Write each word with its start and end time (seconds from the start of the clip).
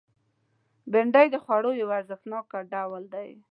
بېنډۍ 0.91 1.27
د 1.31 1.35
خوړو 1.43 1.71
یو 1.81 1.89
ارزښتناک 1.97 2.51
ډول 2.73 3.03
دی 3.13 3.29